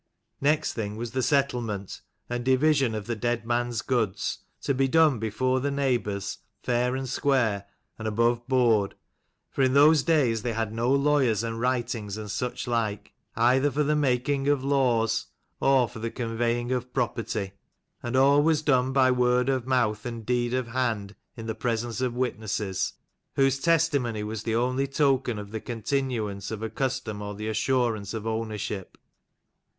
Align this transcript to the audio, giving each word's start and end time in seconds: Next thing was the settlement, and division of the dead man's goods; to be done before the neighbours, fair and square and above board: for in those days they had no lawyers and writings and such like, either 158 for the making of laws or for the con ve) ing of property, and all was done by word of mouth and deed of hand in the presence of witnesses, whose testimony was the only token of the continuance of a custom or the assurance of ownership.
Next 0.41 0.73
thing 0.73 0.95
was 0.97 1.11
the 1.11 1.21
settlement, 1.21 2.01
and 2.27 2.43
division 2.43 2.95
of 2.95 3.05
the 3.05 3.15
dead 3.15 3.45
man's 3.45 3.83
goods; 3.83 4.39
to 4.63 4.73
be 4.73 4.87
done 4.87 5.19
before 5.19 5.59
the 5.59 5.69
neighbours, 5.69 6.39
fair 6.63 6.95
and 6.95 7.07
square 7.07 7.67
and 7.99 8.07
above 8.07 8.47
board: 8.47 8.95
for 9.51 9.61
in 9.61 9.75
those 9.75 10.01
days 10.01 10.41
they 10.41 10.53
had 10.53 10.73
no 10.73 10.91
lawyers 10.91 11.43
and 11.43 11.59
writings 11.59 12.17
and 12.17 12.31
such 12.31 12.65
like, 12.65 13.13
either 13.35 13.67
158 13.69 13.73
for 13.75 13.83
the 13.83 13.95
making 13.95 14.47
of 14.47 14.63
laws 14.63 15.27
or 15.59 15.87
for 15.87 15.99
the 15.99 16.09
con 16.09 16.35
ve) 16.35 16.59
ing 16.61 16.71
of 16.71 16.91
property, 16.95 17.51
and 18.01 18.15
all 18.15 18.41
was 18.41 18.63
done 18.63 18.91
by 18.91 19.11
word 19.11 19.49
of 19.49 19.67
mouth 19.67 20.03
and 20.03 20.25
deed 20.25 20.51
of 20.51 20.69
hand 20.69 21.13
in 21.37 21.45
the 21.45 21.53
presence 21.53 22.01
of 22.01 22.15
witnesses, 22.15 22.93
whose 23.35 23.59
testimony 23.59 24.23
was 24.23 24.41
the 24.41 24.55
only 24.55 24.87
token 24.87 25.37
of 25.37 25.51
the 25.51 25.61
continuance 25.61 26.49
of 26.49 26.63
a 26.63 26.71
custom 26.71 27.21
or 27.21 27.35
the 27.35 27.47
assurance 27.47 28.15
of 28.15 28.25
ownership. 28.25 28.97